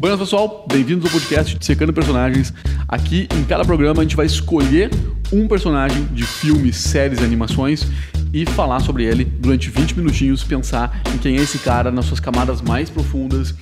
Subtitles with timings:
[0.00, 2.54] Buenas pessoal, bem-vindos ao podcast Secando Personagens.
[2.88, 4.88] Aqui em cada programa a gente vai escolher
[5.30, 7.86] um personagem de filmes, séries, animações
[8.32, 12.18] e falar sobre ele durante 20 minutinhos, pensar em quem é esse cara nas suas
[12.18, 13.54] camadas mais profundas,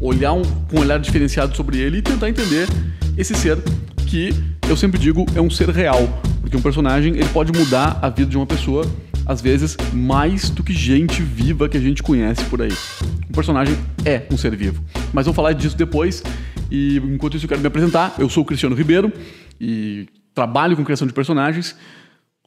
[0.00, 2.66] olhar um, com um olhar diferenciado sobre ele e tentar entender
[3.18, 3.58] esse ser
[4.06, 4.30] que
[4.66, 6.08] eu sempre digo é um ser real,
[6.40, 8.90] porque um personagem ele pode mudar a vida de uma pessoa
[9.26, 12.72] às vezes mais do que gente viva que a gente conhece por aí.
[13.34, 14.82] Personagem é um ser vivo.
[15.12, 16.22] Mas vamos falar disso depois.
[16.70, 18.14] E enquanto isso eu quero me apresentar.
[18.18, 19.12] Eu sou o Cristiano Ribeiro
[19.60, 21.76] e trabalho com criação de personagens.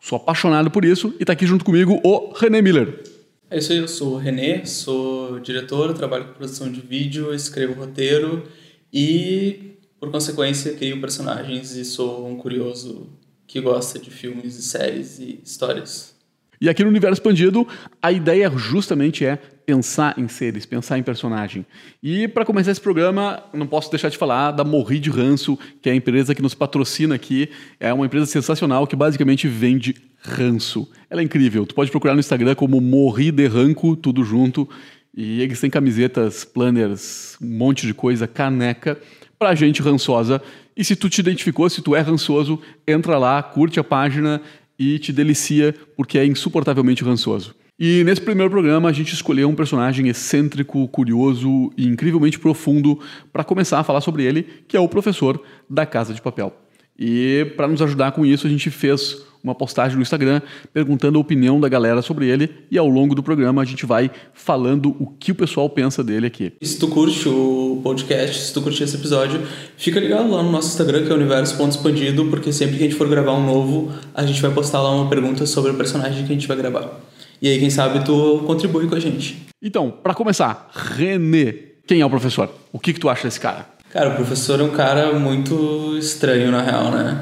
[0.01, 3.03] Sou apaixonado por isso e está aqui junto comigo o René Miller.
[3.49, 7.79] É isso aí, eu sou o René, sou diretor, trabalho com produção de vídeo, escrevo
[7.79, 8.43] roteiro
[8.91, 13.09] e, por consequência, crio personagens e sou um curioso
[13.47, 16.16] que gosta de filmes e séries e histórias.
[16.59, 17.67] E aqui no Universo Expandido,
[18.01, 21.65] a ideia justamente é pensar em seres, pensar em personagem.
[22.01, 25.89] E para começar esse programa, não posso deixar de falar da Morri de Ranço, que
[25.89, 27.49] é a empresa que nos patrocina aqui.
[27.79, 30.89] É uma empresa sensacional que basicamente vende ranço.
[31.09, 31.65] Ela é incrível.
[31.65, 34.67] Tu pode procurar no Instagram como Morri de Ranco, tudo junto.
[35.15, 38.97] E eles têm camisetas, planners, um monte de coisa, caneca,
[39.37, 40.41] pra gente rançosa.
[40.75, 44.41] E se tu te identificou, se tu é rançoso, entra lá, curte a página
[44.77, 47.55] e te delicia porque é insuportavelmente rançoso.
[47.79, 52.99] E nesse primeiro programa a gente escolheu um personagem excêntrico, curioso e incrivelmente profundo
[53.31, 56.66] para começar a falar sobre ele, que é o professor da Casa de Papel.
[56.97, 60.41] E para nos ajudar com isso, a gente fez uma postagem no Instagram
[60.73, 64.11] perguntando a opinião da galera sobre ele e ao longo do programa a gente vai
[64.33, 66.53] falando o que o pessoal pensa dele aqui.
[66.61, 69.41] Se tu curte o podcast, se tu curte esse episódio,
[69.77, 72.87] fica ligado lá no nosso Instagram que é Universo Ponto Expandido, porque sempre que a
[72.87, 76.25] gente for gravar um novo, a gente vai postar lá uma pergunta sobre o personagem
[76.25, 76.99] que a gente vai gravar.
[77.41, 79.45] E aí, quem sabe, tu contribui com a gente.
[79.61, 81.53] Então, para começar, René,
[81.85, 82.49] quem é o professor?
[82.73, 83.76] O que, que tu acha desse cara?
[83.97, 87.19] Cara, o professor é um cara muito estranho, na real, né?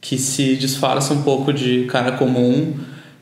[0.00, 2.74] Que se disfarça um pouco de cara comum,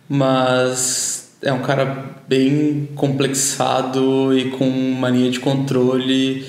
[0.08, 6.46] mas é um cara bem complexado e com mania de controle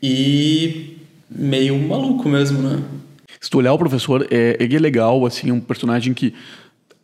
[0.00, 0.96] e
[1.28, 2.80] meio maluco mesmo, né?
[3.40, 6.32] Se tu olhar o professor, é, ele é legal, assim, um personagem que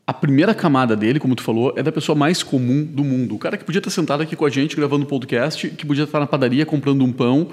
[0.07, 3.35] a primeira camada dele, como tu falou, é da pessoa mais comum do mundo.
[3.35, 6.21] O cara que podia estar sentado aqui com a gente gravando podcast, que podia estar
[6.21, 7.49] na padaria comprando um pão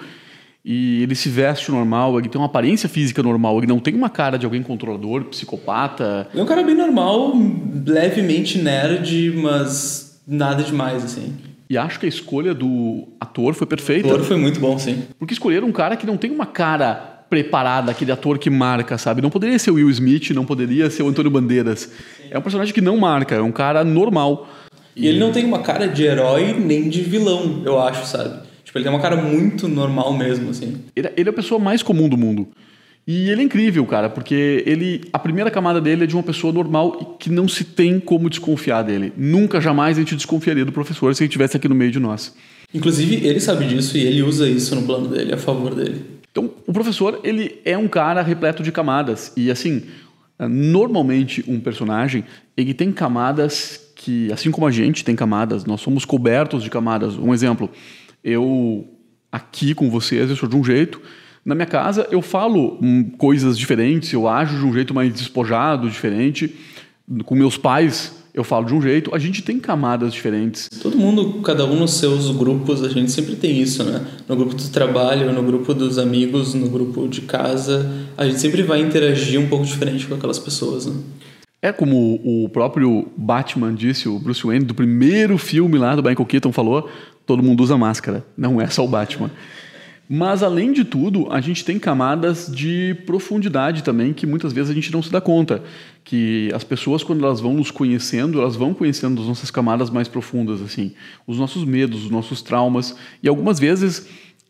[0.66, 4.10] e ele se veste normal, ele tem uma aparência física normal, ele não tem uma
[4.10, 6.28] cara de alguém controlador, psicopata.
[6.32, 7.34] Ele é um cara bem normal,
[7.86, 11.34] levemente nerd, mas nada demais, assim.
[11.70, 14.08] E acho que a escolha do ator foi perfeita.
[14.08, 15.04] O ator foi muito bom, sim.
[15.20, 19.22] Porque escolheram um cara que não tem uma cara preparada, aquele ator que marca, sabe?
[19.22, 21.90] Não poderia ser o Will Smith, não poderia ser o Antônio Bandeiras.
[22.18, 22.28] Sim.
[22.30, 24.48] É um personagem que não marca, é um cara normal.
[24.96, 28.53] E ele não tem uma cara de herói nem de vilão, eu acho, sabe?
[28.74, 30.78] Tipo, ele tem uma cara muito normal mesmo, assim.
[30.96, 32.48] Ele, ele é a pessoa mais comum do mundo.
[33.06, 36.52] E ele é incrível, cara, porque ele a primeira camada dele é de uma pessoa
[36.52, 39.14] normal e que não se tem como desconfiar dele.
[39.16, 42.34] Nunca, jamais a gente desconfiaria do professor se ele estivesse aqui no meio de nós.
[42.74, 46.04] Inclusive, ele sabe disso e ele usa isso no plano dele, a favor dele.
[46.32, 49.32] Então, o professor, ele é um cara repleto de camadas.
[49.38, 49.84] E, assim,
[50.40, 52.24] normalmente um personagem,
[52.58, 57.16] ele tem camadas que, assim como a gente tem camadas, nós somos cobertos de camadas.
[57.18, 57.70] Um exemplo,
[58.24, 58.88] eu
[59.32, 61.02] aqui com vocês eu sou de um jeito,
[61.46, 65.90] na minha casa eu falo hum, coisas diferentes, eu ajo de um jeito mais despojado,
[65.90, 66.56] diferente.
[67.26, 70.68] Com meus pais eu falo de um jeito, a gente tem camadas diferentes.
[70.82, 74.04] Todo mundo, cada um nos seus grupos, a gente sempre tem isso, né?
[74.28, 78.64] No grupo do trabalho, no grupo dos amigos, no grupo de casa, a gente sempre
[78.64, 80.96] vai interagir um pouco diferente com aquelas pessoas, né?
[81.64, 86.26] É como o próprio Batman disse, o Bruce Wayne, do primeiro filme lá do Michael
[86.26, 86.90] Keaton falou,
[87.26, 89.32] todo mundo usa máscara, não é só o Batman.
[90.10, 94.74] Mas além de tudo, a gente tem camadas de profundidade também que muitas vezes a
[94.74, 95.64] gente não se dá conta,
[96.04, 100.10] que as pessoas quando elas vão nos conhecendo, elas vão conhecendo as nossas camadas mais
[100.10, 100.92] profundas assim,
[101.26, 102.94] os nossos medos, os nossos traumas,
[103.24, 104.06] e algumas vezes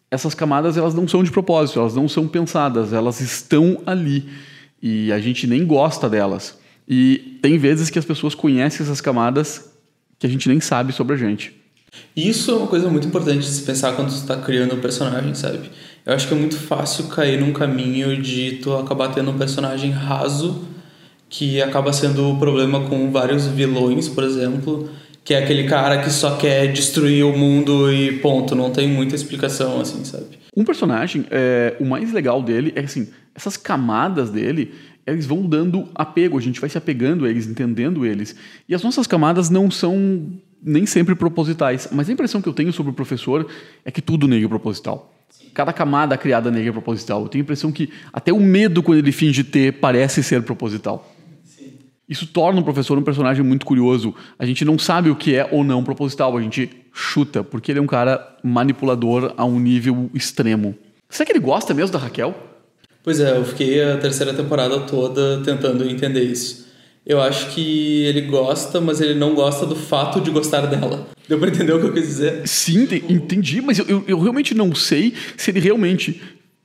[0.09, 4.25] essas camadas elas não são de propósito, elas não são pensadas, elas estão ali
[4.81, 6.62] e a gente nem gosta delas.
[6.87, 9.71] E tem vezes que as pessoas conhecem essas camadas
[10.19, 11.53] que a gente nem sabe sobre a gente.
[12.15, 15.33] Isso é uma coisa muito importante de se pensar quando tu está criando um personagem,
[15.33, 15.69] sabe?
[16.05, 19.91] Eu acho que é muito fácil cair num caminho de tu acabar tendo um personagem
[19.91, 20.67] raso
[21.29, 24.89] que acaba sendo o problema com vários vilões, por exemplo,
[25.23, 29.15] que é aquele cara que só quer destruir o mundo e ponto, não tem muita
[29.15, 30.25] explicação, assim, sabe?
[30.55, 34.73] Um personagem, é, o mais legal dele é assim, essas camadas dele,
[35.05, 38.35] eles vão dando apego, a gente vai se apegando a eles, entendendo eles.
[38.67, 42.71] E as nossas camadas não são nem sempre propositais, mas a impressão que eu tenho
[42.71, 43.45] sobre o professor
[43.83, 45.13] é que tudo nele é proposital.
[45.53, 47.23] Cada camada criada nele é proposital.
[47.23, 51.13] Eu tenho a impressão que até o medo, quando ele finge ter, parece ser proposital.
[52.07, 54.13] Isso torna o professor um personagem muito curioso.
[54.37, 57.79] A gente não sabe o que é ou não proposital, a gente chuta, porque ele
[57.79, 60.75] é um cara manipulador a um nível extremo.
[61.09, 62.52] Será que ele gosta mesmo da Raquel?
[63.03, 66.63] Pois é, eu fiquei a terceira temporada toda tentando entender isso.
[67.05, 71.07] Eu acho que ele gosta, mas ele não gosta do fato de gostar dela.
[71.27, 72.47] Deu pra entender o que eu quis dizer?
[72.47, 76.21] Sim, entendi, mas eu, eu, eu realmente não sei se ele realmente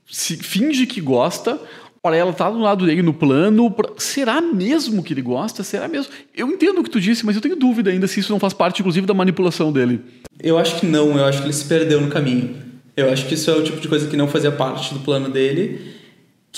[0.09, 1.61] se finge que gosta
[2.01, 3.75] para ela estar tá do lado dele no plano.
[3.97, 5.65] Será mesmo que ele gosta?
[5.65, 6.13] Será mesmo?
[6.37, 8.53] Eu entendo o que tu disse, mas eu tenho dúvida ainda se isso não faz
[8.53, 10.01] parte, inclusive, da manipulação dele.
[10.41, 12.57] Eu acho que não, eu acho que ele se perdeu no caminho.
[12.97, 15.29] Eu acho que isso é o tipo de coisa que não fazia parte do plano
[15.29, 15.98] dele,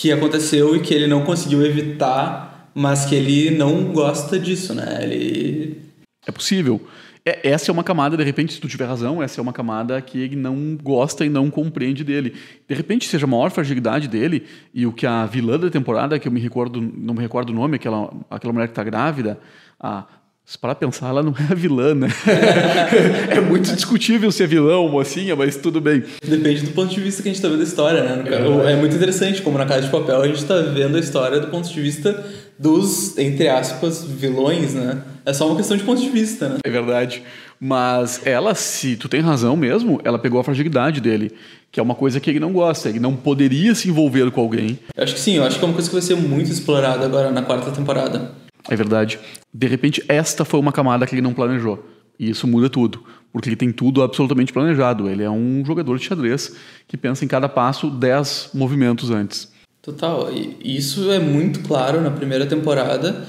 [0.01, 5.01] que aconteceu e que ele não conseguiu evitar, mas que ele não gosta disso, né?
[5.03, 5.79] Ele.
[6.27, 6.81] É possível.
[7.23, 10.01] É, essa é uma camada, de repente, se tu tiver razão, essa é uma camada
[10.01, 12.35] que ele não gosta e não compreende dele.
[12.67, 16.27] De repente, seja a maior fragilidade dele, e o que a vilã da temporada, que
[16.27, 19.39] eu me recordo, não me recordo o nome, aquela, aquela mulher que está grávida,
[19.79, 20.07] a
[20.51, 22.09] se parar pensar, ela não é a vilã, né?
[23.31, 26.03] é muito discutível se é vilão ou mocinha, mas tudo bem.
[26.27, 28.25] Depende do ponto de vista que a gente está vendo a história, né?
[28.29, 31.39] É, é muito interessante, como na Casa de Papel, a gente está vendo a história
[31.39, 32.27] do ponto de vista
[32.59, 35.01] dos, entre aspas, vilões, né?
[35.25, 36.59] É só uma questão de ponto de vista, né?
[36.65, 37.23] É verdade.
[37.61, 41.31] Mas ela, se tu tem razão mesmo, ela pegou a fragilidade dele,
[41.71, 42.89] que é uma coisa que ele não gosta.
[42.89, 44.81] Ele não poderia se envolver com alguém.
[44.97, 47.05] Eu acho que sim, eu acho que é uma coisa que vai ser muito explorada
[47.07, 48.41] agora na quarta temporada.
[48.71, 49.19] É verdade.
[49.53, 51.85] De repente, esta foi uma camada que ele não planejou.
[52.19, 53.03] E isso muda tudo,
[53.33, 55.09] porque ele tem tudo absolutamente planejado.
[55.09, 56.55] Ele é um jogador de xadrez
[56.87, 59.51] que pensa em cada passo 10 movimentos antes.
[59.83, 60.29] Total.
[60.63, 63.27] Isso é muito claro na primeira temporada.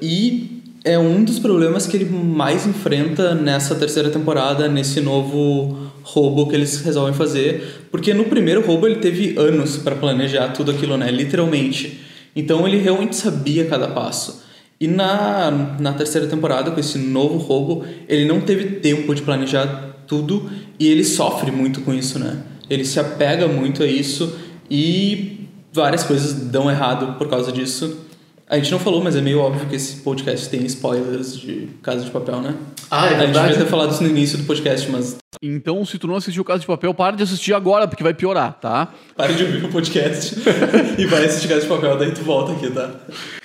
[0.00, 6.48] E é um dos problemas que ele mais enfrenta nessa terceira temporada, nesse novo roubo
[6.48, 7.86] que eles resolvem fazer.
[7.90, 11.10] Porque no primeiro roubo ele teve anos para planejar tudo aquilo, né?
[11.10, 12.00] Literalmente.
[12.36, 14.43] Então ele realmente sabia cada passo.
[14.84, 15.50] E na,
[15.80, 20.86] na terceira temporada, com esse novo roubo, ele não teve tempo de planejar tudo e
[20.86, 22.42] ele sofre muito com isso, né?
[22.68, 24.38] Ele se apega muito a isso
[24.70, 28.04] e várias coisas dão errado por causa disso.
[28.46, 32.04] A gente não falou, mas é meio óbvio que esse podcast tem spoilers de Casa
[32.04, 32.54] de Papel, né?
[32.90, 33.38] Ah, é verdade.
[33.38, 35.16] A gente devia ter falado isso no início do podcast, mas...
[35.40, 38.52] Então, se tu não assistiu Casa de Papel, para de assistir agora, porque vai piorar,
[38.60, 38.92] tá?
[39.16, 40.36] Para de ouvir o podcast
[40.98, 42.90] e vai assistir Casa de Papel, daí tu volta aqui, tá?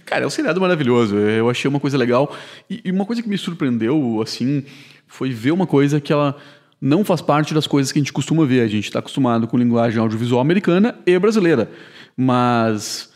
[0.09, 1.15] Cara, é um seriado maravilhoso.
[1.15, 2.35] Eu achei uma coisa legal.
[2.67, 4.63] E, uma coisa que me surpreendeu, assim,
[5.05, 6.35] foi ver uma coisa que ela
[6.81, 8.61] não faz parte das coisas que a gente costuma ver.
[8.61, 11.69] A gente está acostumado com linguagem audiovisual americana e brasileira.
[12.17, 13.09] Mas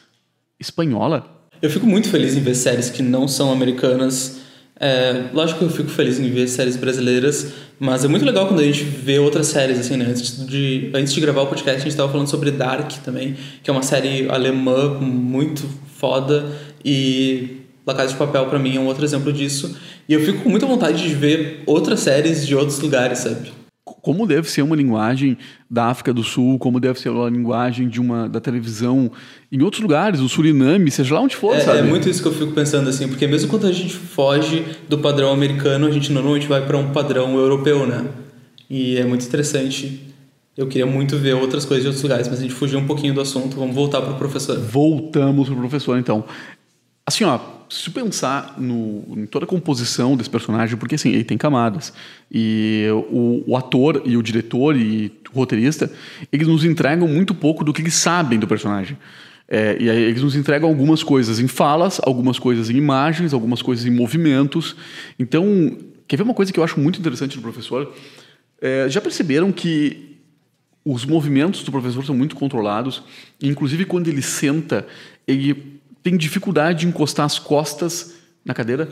[0.59, 1.25] espanhola.
[1.63, 4.41] Eu fico muito feliz em ver séries que não são americanas.
[4.79, 8.59] É, lógico que eu fico feliz em ver séries brasileiras, mas é muito legal quando
[8.59, 10.05] a gente vê outras séries, assim, né?
[10.09, 13.69] Antes de, antes de gravar o podcast, a gente estava falando sobre Dark também, que
[13.69, 15.67] é uma série alemã muito
[16.03, 16.51] foda
[16.83, 19.77] e La Casa de Papel para mim é um outro exemplo disso.
[20.07, 23.51] E eu fico com muita vontade de ver outras séries de outros lugares, sabe?
[23.83, 25.37] Como deve ser uma linguagem
[25.69, 29.11] da África do Sul, como deve ser uma linguagem de uma da televisão
[29.51, 31.79] em outros lugares, o Suriname, seja lá onde for, é, sabe?
[31.79, 34.99] É muito isso que eu fico pensando assim, porque mesmo quando a gente foge do
[34.99, 38.05] padrão americano, a gente normalmente vai para um padrão europeu, né?
[38.69, 40.13] E é muito interessante
[40.55, 43.11] eu queria muito ver outras coisas de outros lugares, mas a gente fugiu um pouquinho
[43.11, 43.57] do assunto.
[43.57, 44.55] Vamos voltar para o professor.
[44.59, 46.23] Voltamos para o professor, então.
[47.05, 51.37] Assim, ó, se pensar no, em toda a composição desse personagem, porque assim, ele tem
[51.37, 51.91] camadas.
[52.31, 55.91] E o, o, ator e o diretor e o roteirista,
[56.31, 58.97] eles nos entregam muito pouco do que eles sabem do personagem.
[59.47, 63.61] É, e aí eles nos entregam algumas coisas em falas, algumas coisas em imagens, algumas
[63.61, 64.75] coisas em movimentos.
[65.19, 67.93] Então, quer ver uma coisa que eu acho muito interessante do professor?
[68.61, 70.19] É, já perceberam que
[70.85, 73.03] os movimentos do professor são muito controlados,
[73.41, 74.85] inclusive quando ele senta,
[75.27, 78.13] ele tem dificuldade de encostar as costas
[78.45, 78.89] na cadeira.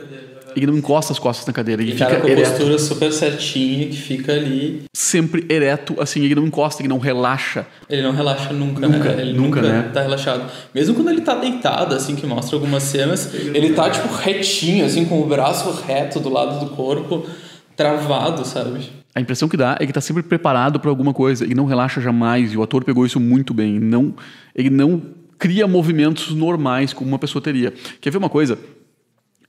[0.54, 3.88] Ele não encosta as costas na cadeira, ele, ele fica com a postura super certinha
[3.88, 4.82] que fica ali.
[4.94, 7.66] Sempre ereto, assim, ele não encosta, ele não relaxa.
[7.88, 9.22] Ele não relaxa nunca, nunca né?
[9.22, 9.90] Ele nunca, nunca né?
[9.92, 10.50] tá relaxado.
[10.74, 14.84] Mesmo quando ele tá deitado, assim, que mostra algumas cenas, ele, ele tá, tipo, retinho,
[14.84, 17.26] assim, com o braço reto do lado do corpo,
[17.74, 18.90] travado, sabe?
[19.14, 21.98] A impressão que dá é que está sempre preparado para alguma coisa e não relaxa
[21.98, 22.52] jamais.
[22.52, 23.78] E o ator pegou isso muito bem.
[23.78, 24.14] Não,
[24.54, 25.00] ele não
[25.42, 27.74] cria movimentos normais como uma pessoa teria.
[28.00, 28.56] Quer ver uma coisa?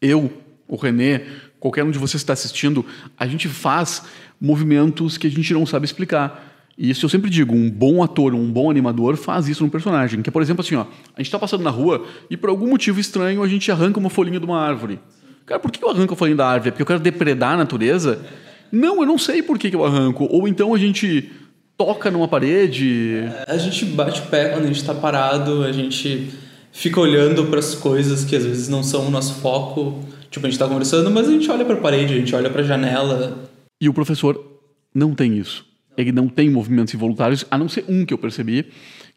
[0.02, 0.34] Eu,
[0.68, 1.22] o René,
[1.60, 2.84] qualquer um de vocês que está assistindo,
[3.16, 4.02] a gente faz
[4.42, 6.52] movimentos que a gente não sabe explicar.
[6.76, 10.24] E isso eu sempre digo, um bom ator, um bom animador faz isso no personagem.
[10.24, 12.68] Que é, por exemplo, assim, ó, a gente está passando na rua e por algum
[12.68, 15.00] motivo estranho a gente arranca uma folhinha de uma árvore.
[15.46, 16.70] Cara, por que eu arranco a folhinha da árvore?
[16.70, 18.26] É porque eu quero depredar a natureza?
[18.72, 20.28] Não, eu não sei por que, que eu arranco.
[20.32, 21.32] Ou então a gente
[21.78, 23.24] toca numa parede.
[23.48, 26.32] A gente bate o pé quando a gente tá parado, a gente
[26.72, 30.04] fica olhando para as coisas que às vezes não são o nosso foco.
[30.30, 32.50] Tipo, a gente tá conversando, mas a gente olha para a parede, a gente olha
[32.50, 33.50] para a janela.
[33.80, 34.44] E o professor
[34.94, 35.66] não tem isso.
[35.96, 38.68] Ele não tem movimentos involuntários, a não ser um que eu percebi,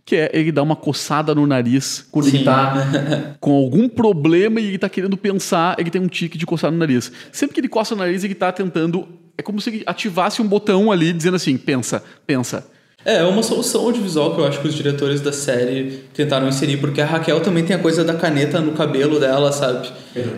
[0.06, 2.36] que é ele dar uma coçada no nariz quando Sim.
[2.36, 6.46] ele tá com algum problema e ele tá querendo pensar, ele tem um tique de
[6.46, 7.10] coçar no nariz.
[7.32, 9.08] Sempre que ele coça o nariz, ele tá tentando.
[9.36, 12.64] É como se ele ativasse um botão ali dizendo assim: pensa, pensa.
[13.04, 16.76] É, é uma solução audiovisual que eu acho que os diretores da série tentaram inserir,
[16.76, 19.88] porque a Raquel também tem a coisa da caneta no cabelo dela, sabe?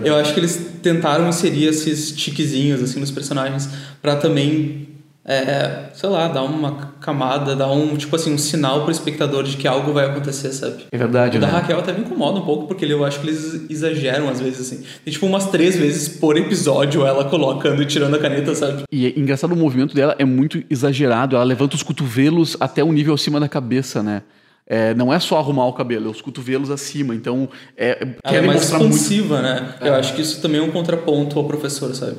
[0.03, 3.69] Eu acho que eles tentaram inserir esses tiquezinhos assim nos personagens
[4.01, 4.88] pra também
[5.31, 9.59] é, sei lá, dar uma camada, dar um tipo assim, um sinal pro espectador de
[9.59, 10.87] que algo vai acontecer, sabe?
[10.91, 11.53] É verdade, O da né?
[11.53, 14.83] Raquel até me incomoda um pouco, porque eu acho que eles exageram às vezes, assim.
[15.05, 18.85] Tem tipo umas três vezes por episódio ela colocando e tirando a caneta, sabe?
[18.91, 21.37] E é engraçado, o movimento dela é muito exagerado.
[21.37, 24.23] Ela levanta os cotovelos até o nível acima da cabeça, né?
[24.67, 27.15] É, não é só arrumar o cabelo, é os cotovelos acima.
[27.15, 28.95] Então, é, Ela é mais mostrar muito.
[28.95, 29.75] expansiva, né?
[29.83, 32.17] Eu acho que isso também é um contraponto ao professor, sabe?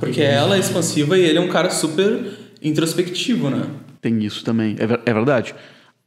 [0.00, 3.62] Porque ela é expansiva e ele é um cara super introspectivo, né?
[4.00, 5.54] Tem isso também, é, ver- é verdade.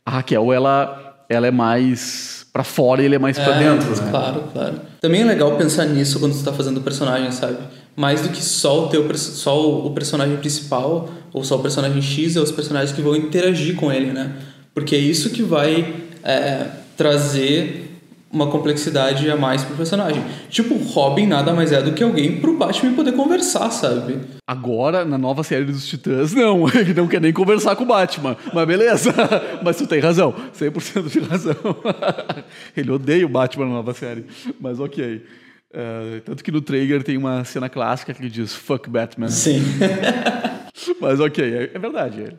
[0.05, 4.09] A Raquel, ela, ela é mais pra fora e ele é mais pra dentro, né?
[4.09, 4.81] Claro, claro.
[4.99, 7.57] Também é legal pensar nisso quando você tá fazendo o personagem, sabe?
[7.95, 12.01] Mais do que só o teu só o o personagem principal ou só o personagem
[12.01, 14.31] X, é os personagens que vão interagir com ele, né?
[14.73, 15.93] Porque é isso que vai
[16.23, 16.67] é,
[16.97, 17.90] trazer
[18.31, 20.23] uma complexidade a mais pro personagem.
[20.49, 24.19] Tipo, Robin nada mais é do que alguém pro Batman poder conversar, sabe?
[24.47, 26.67] Agora, na nova série dos Titãs, não.
[26.73, 28.37] Ele não quer nem conversar com o Batman.
[28.53, 29.13] Mas beleza.
[29.63, 30.33] Mas tu tem razão.
[30.57, 31.55] 100% de razão.
[32.75, 34.25] Ele odeia o Batman na nova série.
[34.59, 35.25] Mas ok.
[35.73, 39.29] É, tanto que no trailer tem uma cena clássica que ele diz Fuck Batman.
[39.29, 39.61] Sim.
[40.99, 42.23] Mas ok, é, é verdade.
[42.23, 42.33] É,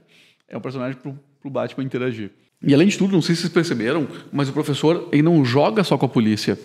[0.55, 2.31] é um personagem pro, pro Batman interagir.
[2.65, 5.83] E além de tudo, não sei se vocês perceberam, mas o professor ele não joga
[5.83, 6.59] só com a polícia.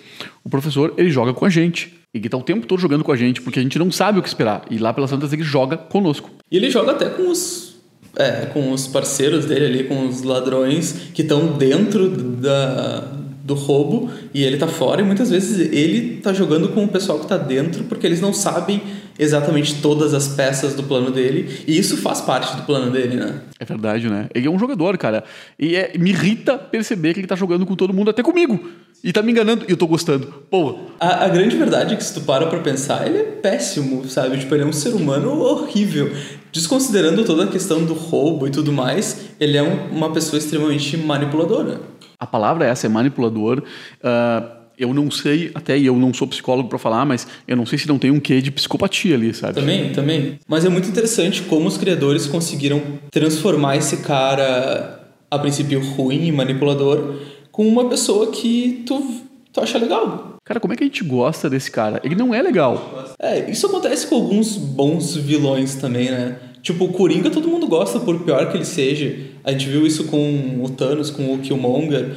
[0.43, 1.93] O professor ele joga com a gente.
[2.13, 4.21] Ele tá o tempo todo jogando com a gente, porque a gente não sabe o
[4.21, 4.65] que esperar.
[4.69, 6.29] E lá pelas tantas ele joga conosco.
[6.51, 7.75] E ele joga até com os,
[8.15, 13.11] é, com os parceiros dele ali, com os ladrões que estão dentro da,
[13.43, 15.01] do roubo e ele tá fora.
[15.01, 18.33] E muitas vezes ele tá jogando com o pessoal que tá dentro porque eles não
[18.33, 18.81] sabem
[19.19, 21.63] exatamente todas as peças do plano dele.
[21.67, 23.41] E isso faz parte do plano dele, né?
[23.59, 24.27] É verdade, né?
[24.33, 25.23] Ele é um jogador, cara.
[25.59, 28.59] E é- me irrita perceber que ele tá jogando com todo mundo, até comigo.
[29.03, 30.27] E tá me enganando e eu tô gostando.
[30.49, 34.07] Pô, A, a grande verdade é que se tu para pra pensar, ele é péssimo,
[34.09, 34.37] sabe?
[34.39, 36.11] Tipo, ele é um ser humano horrível.
[36.51, 40.97] Desconsiderando toda a questão do roubo e tudo mais, ele é um- uma pessoa extremamente
[40.97, 41.79] manipuladora.
[42.19, 43.61] a palavra é essa, é manipulador.
[44.03, 47.65] Ah, eu não sei, até e eu não sou psicólogo pra falar, mas eu não
[47.65, 49.55] sei se não tem um quê de psicopatia ali, sabe?
[49.55, 50.39] Também, também.
[50.47, 52.81] Mas é muito interessante como os criadores conseguiram
[53.11, 57.15] transformar esse cara, a princípio ruim e manipulador,
[57.51, 60.37] com uma pessoa que tu, tu acha legal.
[60.43, 61.99] Cara, como é que a gente gosta desse cara?
[62.03, 63.13] Ele não é legal.
[63.19, 66.37] É, isso acontece com alguns bons vilões também, né?
[66.61, 69.17] Tipo, o Coringa todo mundo gosta, por pior que ele seja.
[69.43, 72.15] A gente viu isso com o Thanos, com o Killmonger.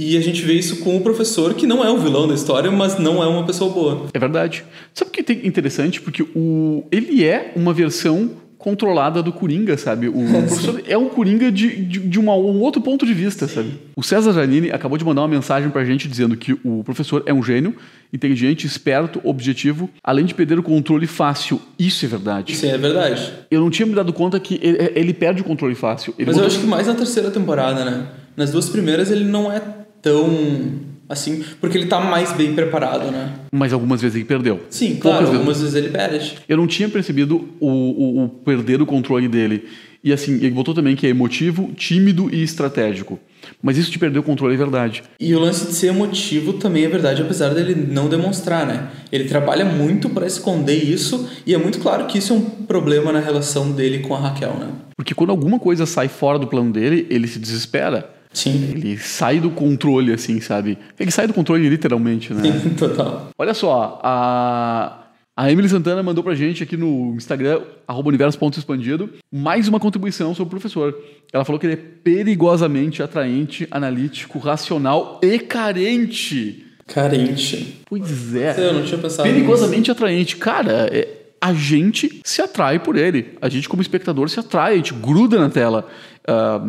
[0.00, 2.70] E a gente vê isso com o professor, que não é o vilão da história,
[2.70, 4.06] mas não é uma pessoa boa.
[4.14, 4.64] É verdade.
[4.94, 6.00] Sabe o que é interessante?
[6.00, 10.08] Porque o, ele é uma versão controlada do Coringa, sabe?
[10.08, 10.12] O
[10.46, 13.72] professor é um Coringa de, de, de uma- um outro ponto de vista, sabe?
[13.96, 17.32] O César Janini acabou de mandar uma mensagem pra gente dizendo que o professor é
[17.34, 17.74] um gênio,
[18.12, 21.60] inteligente, esperto, objetivo, além de perder o controle fácil.
[21.78, 22.52] Isso é verdade.
[22.52, 23.32] Isso é verdade.
[23.50, 26.14] Eu não tinha me dado conta que ele, ele perde o controle fácil.
[26.18, 28.06] Ele Mas eu botou- acho que mais na terceira temporada, né?
[28.36, 29.60] Nas duas primeiras ele não é
[30.02, 33.32] tão assim, porque ele tá mais bem preparado, né?
[33.50, 34.60] Mas algumas vezes ele perdeu.
[34.68, 35.34] Sim, Poucas claro, vezes.
[35.36, 36.38] algumas vezes ele perde.
[36.48, 39.64] Eu não tinha percebido o, o, o perder o controle dele.
[40.04, 43.18] E assim, ele botou também que é emotivo, tímido e estratégico.
[43.60, 45.02] Mas isso de perder o controle é verdade.
[45.18, 48.88] E o lance de ser emotivo também é verdade, apesar dele não demonstrar, né?
[49.10, 53.10] Ele trabalha muito para esconder isso e é muito claro que isso é um problema
[53.10, 54.68] na relação dele com a Raquel, né?
[54.96, 58.17] Porque quando alguma coisa sai fora do plano dele, ele se desespera.
[58.32, 58.72] Sim.
[58.74, 60.78] Ele sai do controle, assim, sabe?
[60.98, 62.42] Ele sai do controle literalmente, né?
[62.52, 63.30] Sim, total.
[63.38, 65.04] Olha só, a,
[65.36, 70.48] a Emily Santana mandou pra gente aqui no Instagram, arroba universo.expandido, mais uma contribuição sobre
[70.48, 70.94] o professor.
[71.32, 76.64] Ela falou que ele é perigosamente atraente, analítico, racional e carente.
[76.86, 77.80] Carente.
[77.86, 78.54] Pois é.
[78.58, 80.36] Eu não tinha pensado Perigosamente atraente.
[80.36, 83.36] Cara, é- a gente se atrai por ele.
[83.40, 85.86] A gente, como espectador, se atrai, a gente gruda na tela.
[86.26, 86.66] Ah,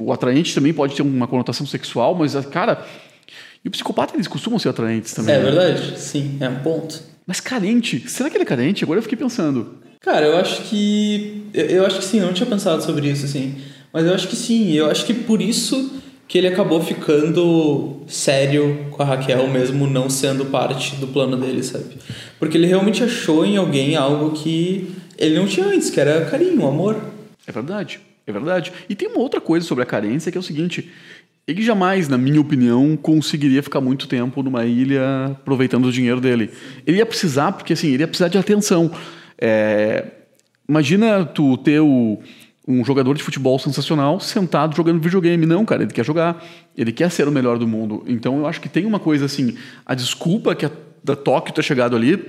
[0.00, 2.86] o atraente também pode ter uma conotação sexual, mas, ah, cara,
[3.64, 5.34] e o psicopata, eles costumam ser atraentes também.
[5.34, 5.44] É né?
[5.44, 5.98] verdade?
[5.98, 7.02] Sim, é um ponto.
[7.26, 8.84] Mas carente, será que ele é carente?
[8.84, 9.74] Agora eu fiquei pensando.
[10.00, 11.44] Cara, eu acho que.
[11.52, 13.56] Eu eu acho que sim, eu não tinha pensado sobre isso, assim.
[13.92, 15.92] Mas eu acho que sim, eu acho que por isso
[16.26, 21.62] que ele acabou ficando sério com a Raquel, mesmo não sendo parte do plano dele,
[21.62, 21.96] sabe?
[22.38, 26.66] Porque ele realmente achou em alguém algo que ele não tinha antes, que era carinho,
[26.66, 26.96] amor.
[27.46, 28.00] É verdade,
[28.30, 28.72] é verdade.
[28.88, 30.90] E tem uma outra coisa sobre a carência que é o seguinte:
[31.46, 36.50] ele jamais, na minha opinião, conseguiria ficar muito tempo numa ilha aproveitando o dinheiro dele.
[36.86, 38.90] Ele ia precisar, porque assim, ele ia precisar de atenção.
[39.40, 40.04] É,
[40.68, 42.18] imagina tu ter o,
[42.66, 45.46] um jogador de futebol sensacional sentado jogando videogame.
[45.46, 46.44] Não, cara, ele quer jogar.
[46.76, 48.04] Ele quer ser o melhor do mundo.
[48.06, 49.56] Então eu acho que tem uma coisa assim,
[49.86, 50.70] a desculpa que a,
[51.02, 52.22] da Tóquio ter chegado ali,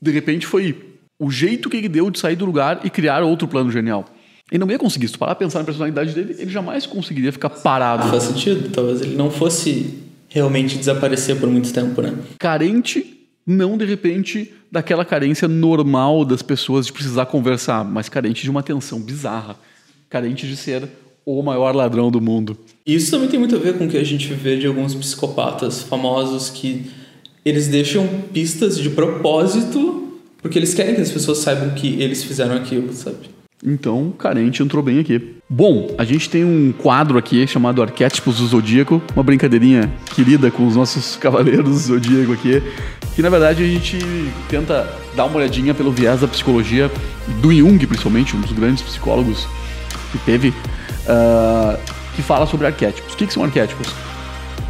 [0.00, 0.74] de repente foi
[1.18, 4.06] o jeito que ele deu de sair do lugar e criar outro plano genial.
[4.50, 5.08] Ele não ia conseguir.
[5.08, 8.04] Se tu parar pensar na personalidade dele, ele jamais conseguiria ficar parado.
[8.04, 8.70] Ah, faz sentido.
[8.70, 9.94] Talvez ele não fosse
[10.28, 12.14] realmente desaparecer por muito tempo, né?
[12.38, 18.50] Carente, não de repente daquela carência normal das pessoas de precisar conversar, mas carente de
[18.50, 19.56] uma atenção bizarra.
[20.08, 20.88] Carente de ser
[21.24, 22.56] o maior ladrão do mundo.
[22.86, 25.82] Isso também tem muito a ver com o que a gente vê de alguns psicopatas
[25.82, 26.88] famosos que
[27.44, 30.04] eles deixam pistas de propósito
[30.40, 33.35] porque eles querem que as pessoas saibam que eles fizeram aquilo, sabe?
[33.68, 35.34] Então, carente entrou bem aqui.
[35.50, 40.68] Bom, a gente tem um quadro aqui chamado Arquétipos do Zodíaco, uma brincadeirinha querida com
[40.68, 42.62] os nossos cavaleiros do Zodíaco aqui,
[43.16, 43.98] que na verdade a gente
[44.48, 46.88] tenta dar uma olhadinha pelo viés da psicologia
[47.42, 49.48] do Jung, principalmente, um dos grandes psicólogos
[50.12, 51.76] que teve, uh,
[52.14, 53.14] que fala sobre arquétipos.
[53.14, 53.92] O que, que são arquétipos?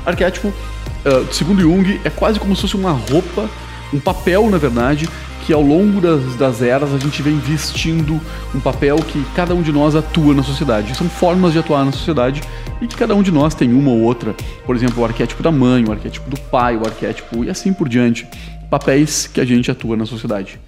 [0.06, 3.50] Arquétipo, uh, segundo Jung, é quase como se fosse uma roupa,
[3.92, 5.06] um papel, na verdade,
[5.46, 8.20] que ao longo das, das eras a gente vem vestindo
[8.52, 10.96] um papel que cada um de nós atua na sociedade.
[10.96, 12.42] São formas de atuar na sociedade
[12.82, 14.34] e que cada um de nós tem uma ou outra.
[14.64, 17.88] Por exemplo, o arquétipo da mãe, o arquétipo do pai, o arquétipo e assim por
[17.88, 18.26] diante.
[18.68, 20.58] Papéis que a gente atua na sociedade.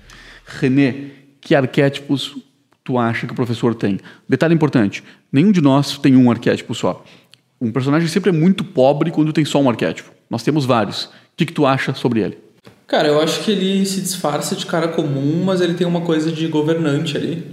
[0.47, 0.94] René,
[1.40, 2.37] que arquétipos
[2.85, 3.99] tu acha que o professor tem?
[4.28, 7.04] Detalhe importante: nenhum de nós tem um arquétipo só.
[7.61, 10.12] Um personagem sempre é muito pobre quando tem só um arquétipo.
[10.30, 11.06] Nós temos vários.
[11.06, 12.48] O que, que tu acha sobre ele?
[12.88, 16.32] Cara, eu acho que ele se disfarça de cara comum, mas ele tem uma coisa
[16.32, 17.44] de governante ali.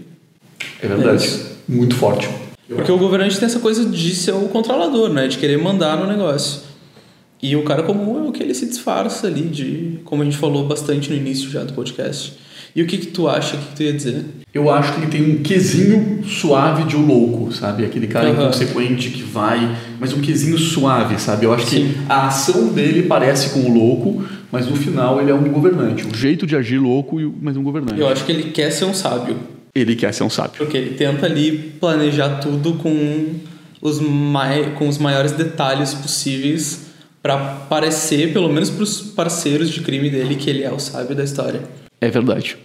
[0.81, 1.27] É verdade.
[1.27, 2.29] É Muito forte.
[2.69, 5.27] Porque o governante tem essa coisa de ser o controlador, né?
[5.27, 6.61] De querer mandar no negócio.
[7.43, 10.37] E o cara comum é o que ele se disfarça ali, de como a gente
[10.37, 12.33] falou bastante no início já do podcast.
[12.73, 13.55] E o que, que tu acha?
[13.57, 14.25] Que tu ia dizer?
[14.53, 17.85] Eu acho que ele tem um quesinho suave de um louco, sabe?
[17.85, 18.33] Aquele cara uhum.
[18.33, 21.45] inconsequente que vai, mas um quesinho suave, sabe?
[21.45, 21.89] Eu acho Sim.
[21.89, 26.07] que a ação dele parece com o louco, mas no final ele é um governante.
[26.07, 27.99] Um jeito de agir louco, mas um governante.
[27.99, 29.35] Eu acho que ele quer ser um sábio.
[29.75, 30.53] Ele quer ser um sábio.
[30.59, 33.35] Porque ele tenta ali planejar tudo com
[33.81, 36.85] os, mai com os maiores detalhes possíveis
[37.21, 41.13] para parecer, pelo menos para os parceiros de crime dele, que ele é o sábio
[41.13, 41.61] da história.
[41.99, 42.57] É verdade.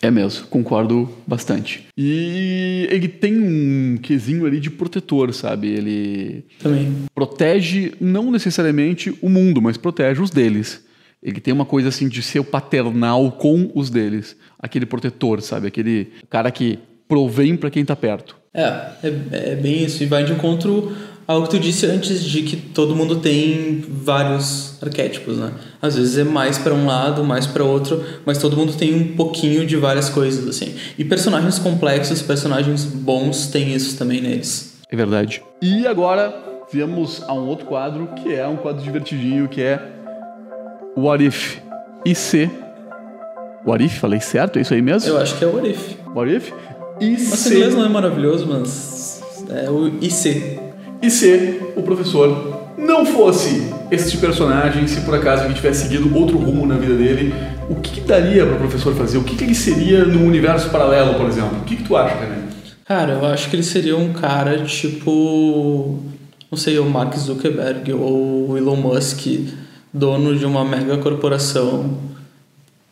[0.00, 1.84] É mesmo, concordo bastante.
[1.98, 5.68] E ele tem um quesinho ali de protetor, sabe?
[5.68, 10.85] Ele também protege não necessariamente o mundo, mas protege os deles.
[11.26, 15.66] Ele tem uma coisa assim de ser o paternal com os deles, aquele protetor, sabe?
[15.66, 18.36] Aquele cara que provém para quem tá perto.
[18.54, 18.62] É,
[19.02, 20.04] é, é, bem isso.
[20.04, 24.80] E vai de encontro ao que tu disse antes de que todo mundo tem vários
[24.80, 25.50] arquétipos, né?
[25.82, 29.16] Às vezes é mais para um lado, mais para outro, mas todo mundo tem um
[29.16, 30.76] pouquinho de várias coisas assim.
[30.96, 34.78] E personagens complexos, personagens bons têm isso também neles.
[34.88, 35.42] É verdade.
[35.60, 36.32] E agora
[36.72, 39.95] viemos a um outro quadro que é um quadro divertidinho que é
[40.96, 41.58] What If
[42.04, 42.50] e se
[43.66, 44.58] What If, falei certo?
[44.58, 45.10] É isso aí mesmo?
[45.10, 45.94] Eu acho que é What If.
[46.14, 46.52] What If?
[47.00, 47.54] E Nossa, se...
[47.54, 50.66] inglês não é maravilhoso, mas é o IC
[51.02, 56.38] e se o professor não fosse este personagem, se por acaso ele tivesse seguido outro
[56.38, 57.34] rumo na vida dele,
[57.68, 59.18] o que, que daria para o professor fazer?
[59.18, 61.58] O que, que ele seria no universo paralelo, por exemplo?
[61.58, 62.38] O que, que tu acha, René?
[62.84, 65.98] Cara, eu acho que ele seria um cara tipo.
[66.50, 69.26] Não sei, o Mark Zuckerberg ou o Elon Musk,
[69.96, 71.98] dono de uma mega corporação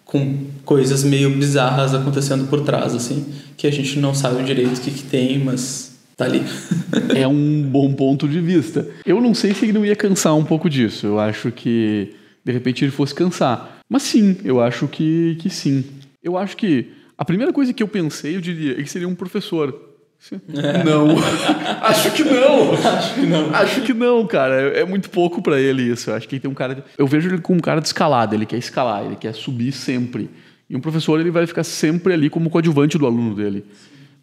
[0.05, 4.81] com coisas meio bizarras acontecendo por trás, assim, que a gente não sabe direito o
[4.81, 6.43] que, que tem, mas tá ali.
[7.15, 8.89] é um bom ponto de vista.
[9.05, 11.07] Eu não sei se ele não ia cansar um pouco disso.
[11.07, 12.15] Eu acho que
[12.45, 13.79] de repente ele fosse cansar.
[13.89, 15.85] Mas sim, eu acho que, que sim.
[16.23, 16.89] Eu acho que
[17.19, 19.84] a primeira coisa que eu pensei, eu diria, ele seria um professor.
[20.33, 20.85] É.
[20.85, 21.09] Não.
[21.83, 22.73] acho que não.
[22.73, 23.55] Acho que não.
[23.55, 24.55] Acho que não, cara.
[24.79, 26.11] É muito pouco para ele isso.
[26.11, 26.85] Eu acho que ele tem um cara.
[26.97, 28.35] Eu vejo ele como um cara de escalada.
[28.35, 30.31] Ele quer escalar, ele quer subir sempre.
[30.69, 33.65] E um professor ele vai ficar sempre ali como coadjuvante do aluno dele.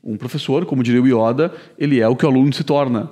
[0.03, 3.11] Um professor, como diria o Yoda, ele é o que o aluno se torna.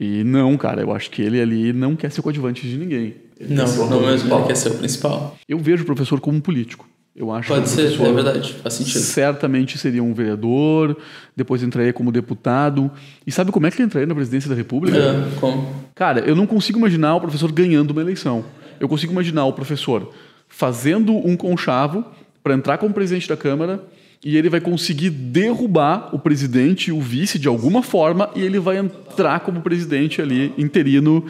[0.00, 3.14] E não, cara, eu acho que ele ali não quer ser coadjuvante de ninguém.
[3.38, 5.36] Ele não, não mesmo, ele quer ser o principal.
[5.48, 6.88] Eu vejo o professor como um político.
[7.16, 8.98] Eu acho Pode ser, é verdade, faz sentido.
[8.98, 10.96] Certamente seria um vereador,
[11.36, 12.90] depois entraria como deputado.
[13.24, 14.98] E sabe como é que ele entraria na presidência da República?
[14.98, 15.72] É, como?
[15.94, 18.44] Cara, eu não consigo imaginar o professor ganhando uma eleição.
[18.80, 20.12] Eu consigo imaginar o professor
[20.48, 22.04] fazendo um conchavo
[22.42, 23.84] para entrar como presidente da Câmara
[24.24, 28.58] e ele vai conseguir derrubar o presidente e o vice de alguma forma e ele
[28.58, 31.26] vai entrar como presidente ali interino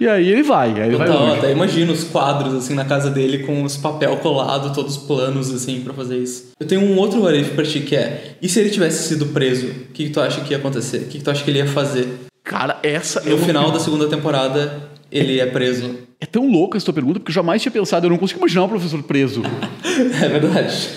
[0.00, 1.38] e aí ele vai, aí ele vai Total, longe.
[1.38, 5.80] até imagino os quadros assim na casa dele com os papel colado, todos planos assim
[5.80, 6.52] pra fazer isso.
[6.58, 9.66] Eu tenho um outro what pra ti que é: e se ele tivesse sido preso?
[9.66, 10.98] O que, que tu acha que ia acontecer?
[10.98, 12.08] O que, que tu acha que ele ia fazer?
[12.42, 15.98] Cara, essa é No uma- final da segunda temporada, ele é preso.
[16.20, 18.64] É tão louca essa tua pergunta porque eu jamais tinha pensado, eu não consigo imaginar
[18.64, 19.42] o professor preso.
[20.22, 20.88] É verdade.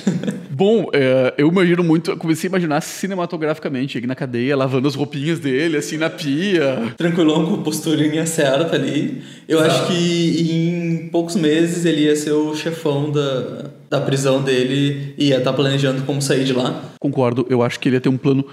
[0.58, 4.96] Bom, é, eu imagino muito, eu comecei a imaginar cinematograficamente, ele na cadeia, lavando as
[4.96, 6.96] roupinhas dele, assim, na pia.
[6.98, 9.22] Tranquilão com a posturinha certa ali.
[9.48, 15.14] Eu acho que em poucos meses ele ia ser o chefão da, da prisão dele
[15.16, 16.82] e ia estar planejando como sair de lá.
[17.00, 18.44] Concordo, eu acho que ele ia ter um plano.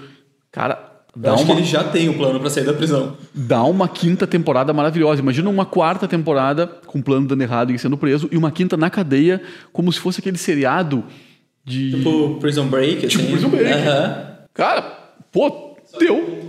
[0.51, 0.77] Cara,
[1.15, 3.17] Eu dá acho uma, que ele já tem o plano pra sair da prisão.
[3.33, 5.23] dá uma quinta temporada maravilhosa.
[5.23, 8.77] Imagina uma quarta temporada com o plano dando errado e sendo preso, e uma quinta
[8.77, 9.41] na cadeia,
[9.73, 11.03] como se fosse aquele seriado
[11.65, 11.91] de.
[11.91, 13.17] Tipo Prison Break, assim.
[13.17, 13.83] Tipo Prison Break.
[14.53, 14.81] Cara,
[15.31, 16.45] pô, deu.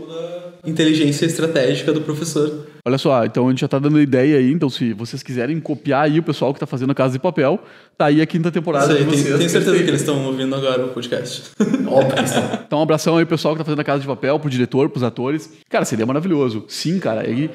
[0.65, 2.67] Inteligência estratégica do professor.
[2.85, 6.05] Olha só, então a gente já tá dando ideia aí, então se vocês quiserem copiar
[6.05, 7.61] aí o pessoal que tá fazendo a Casa de Papel,
[7.97, 9.39] tá aí a quinta temporada aí, de tenho, vocês.
[9.39, 11.51] tenho certeza que eles estão ouvindo agora o podcast.
[11.87, 12.25] Óbvio.
[12.67, 14.89] Então, um abração aí pro pessoal que tá fazendo a Casa de Papel, pro diretor,
[14.89, 15.53] pros atores.
[15.69, 16.65] Cara, seria maravilhoso.
[16.69, 17.29] Sim, cara.
[17.29, 17.51] E,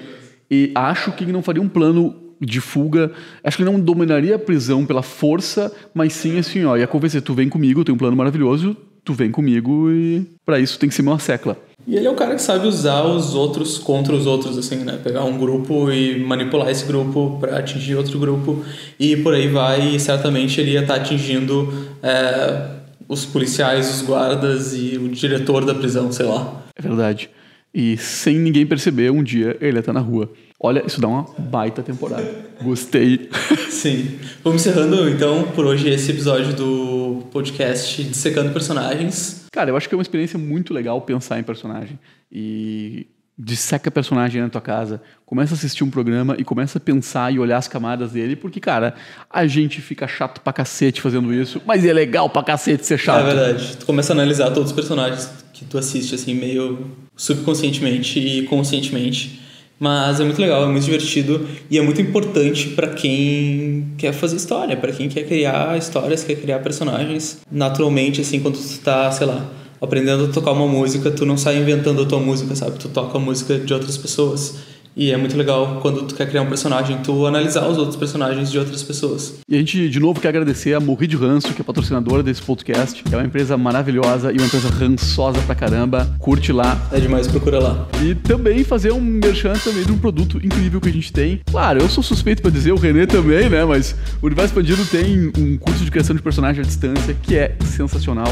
[0.49, 3.11] e acho que ele não faria um plano de fuga.
[3.43, 7.21] Acho que ele não dominaria a prisão pela força, mas sim assim, ó, ia convencer,
[7.21, 10.89] tu vem comigo, eu tenho um plano maravilhoso, tu vem comigo e pra isso tem
[10.89, 11.57] que ser uma secla.
[11.87, 14.99] E ele é o cara que sabe usar os outros contra os outros, assim, né?
[15.03, 18.63] Pegar um grupo e manipular esse grupo pra atingir outro grupo
[18.99, 19.95] e por aí vai.
[19.95, 21.73] E certamente ele ia estar atingindo
[22.03, 22.67] é,
[23.07, 26.61] os policiais, os guardas e o diretor da prisão, sei lá.
[26.75, 27.31] É verdade.
[27.73, 30.31] E sem ninguém perceber, um dia ele ia estar na rua.
[30.59, 32.29] Olha, isso dá uma baita temporada.
[32.61, 33.29] Gostei.
[33.69, 34.19] Sim.
[34.43, 39.45] Vamos encerrando então por hoje esse episódio do podcast Dissecando Personagens.
[39.51, 41.97] Cara, eu acho que é uma experiência muito legal pensar em personagem.
[42.31, 43.07] E
[43.43, 47.39] disseca personagem na tua casa, começa a assistir um programa e começa a pensar e
[47.39, 48.93] olhar as camadas dele, porque, cara,
[49.29, 53.21] a gente fica chato pra cacete fazendo isso, mas é legal pra cacete ser chato.
[53.21, 53.77] É verdade.
[53.77, 59.41] Tu começa a analisar todos os personagens que tu assiste, assim, meio subconscientemente e conscientemente.
[59.79, 64.35] Mas é muito legal, é muito divertido e é muito importante pra quem quer fazer
[64.35, 67.41] história, pra quem quer criar histórias, quer criar personagens.
[67.51, 69.49] Naturalmente, assim, quando tu tá, sei lá,
[69.81, 72.77] aprendendo a tocar uma música, tu não sai inventando a tua música, sabe?
[72.77, 74.55] Tu toca a música de outras pessoas.
[74.95, 78.51] E é muito legal quando tu quer criar um personagem, tu analisar os outros personagens
[78.51, 79.35] de outras pessoas.
[79.47, 82.41] E a gente, de novo, quer agradecer a Morri de Ranço, que é patrocinadora desse
[82.41, 83.01] podcast.
[83.09, 86.13] É uma empresa maravilhosa e uma empresa rançosa pra caramba.
[86.19, 86.89] Curte lá.
[86.91, 87.87] É demais, procura lá.
[88.03, 91.39] E também fazer um merchan também de um produto incrível que a gente tem.
[91.49, 93.63] Claro, eu sou suspeito pra dizer, o Renê também, né?
[93.63, 97.55] Mas o Universo Expandido tem um curso de criação de personagem à distância que é
[97.63, 98.31] sensacional.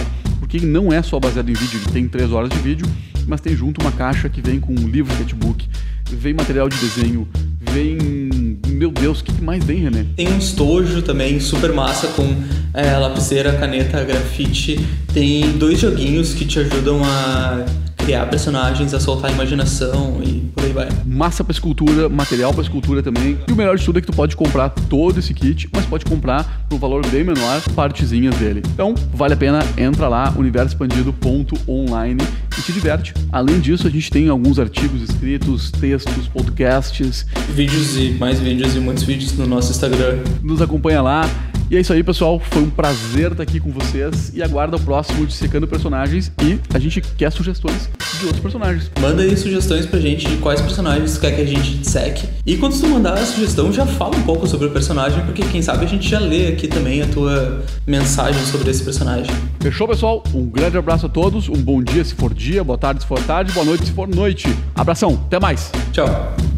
[0.49, 2.87] Porque não é só baseado em vídeo, ele tem três horas de vídeo,
[3.27, 5.63] mas tem junto uma caixa que vem com um livro sketchbook,
[6.09, 7.27] vem material de desenho,
[7.71, 8.57] vem.
[8.67, 10.07] Meu Deus, o que mais vem, René?
[10.15, 12.35] Tem um estojo também super massa com
[12.73, 14.83] é, lapiseira, caneta, grafite.
[15.13, 17.63] Tem dois joguinhos que te ajudam a
[18.09, 20.89] criar personagens, a soltar a imaginação e por aí vai.
[21.05, 23.37] massa pra escultura, material pra escultura também.
[23.47, 26.05] E o melhor de tudo é que tu pode comprar todo esse kit, mas pode
[26.05, 28.63] comprar por um valor bem menor partezinhas dele.
[28.73, 32.23] Então, vale a pena, entra lá, universoexpandido.online
[32.57, 33.13] e te diverte.
[33.31, 37.27] Além disso, a gente tem alguns artigos escritos, textos, podcasts.
[37.53, 40.17] Vídeos e mais vídeos e muitos vídeos no nosso Instagram.
[40.41, 41.29] Nos acompanha lá.
[41.69, 42.39] E é isso aí, pessoal.
[42.39, 46.79] Foi um prazer estar aqui com vocês e aguarda o próximo Dissecando Personagens e a
[46.79, 47.87] gente quer sugestões
[48.19, 48.91] de outros personagens.
[48.99, 52.27] Manda aí sugestões pra gente de quais personagens quer que a gente disseque.
[52.43, 55.61] E quando tu mandar a sugestão, já fala um pouco sobre o personagem, porque quem
[55.61, 59.31] sabe a gente já lê aqui também a tua mensagem sobre esse personagem.
[59.59, 60.23] Fechou, pessoal?
[60.33, 61.47] Um grande abraço a todos.
[61.49, 64.07] Um bom dia se for dia, boa tarde se for tarde, boa noite se for
[64.07, 64.47] noite.
[64.73, 65.71] Abração, até mais.
[65.91, 66.48] Tchau!